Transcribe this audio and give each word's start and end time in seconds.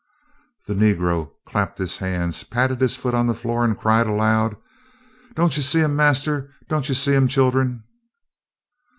The 0.65 0.73
negro 0.73 1.29
clapped 1.45 1.77
his 1.77 1.97
hands, 1.99 2.43
patted 2.43 2.81
his 2.81 2.95
foot 2.95 3.13
on 3.13 3.27
the 3.27 3.35
floor 3.35 3.63
and 3.63 3.77
cried 3.77 4.07
aloud: 4.07 4.57
"Doan 5.35 5.51
yer 5.51 5.61
see 5.61 5.83
um, 5.83 5.95
Marster? 5.95 6.51
doan 6.67 6.81
yer 6.85 6.95
see 6.95 7.15
um, 7.15 7.27
chillun?" 7.27 7.83